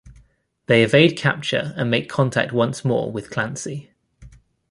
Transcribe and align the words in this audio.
They 0.65 0.81
evade 0.81 1.15
capture 1.15 1.75
and 1.77 1.91
make 1.91 2.09
contact 2.09 2.51
once 2.51 2.83
more 2.83 3.11
with 3.11 3.29
Clancey. 3.29 3.91